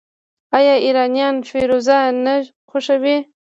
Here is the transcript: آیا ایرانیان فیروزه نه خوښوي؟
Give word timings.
آیا 0.57 0.75
ایرانیان 0.83 1.35
فیروزه 1.49 1.99
نه 2.25 2.35
خوښوي؟ 2.69 3.17